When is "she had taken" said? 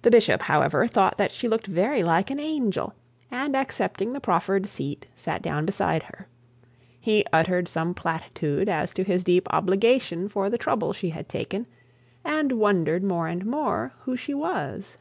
10.94-11.66